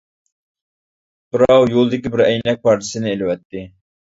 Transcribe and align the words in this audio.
بىراۋ 1.35 1.57
يولدىكى 1.73 2.13
بىر 2.17 2.25
ئەينەك 2.29 2.67
پارچىسىنى 2.67 3.13
ئېلىۋەتتى. 3.17 3.67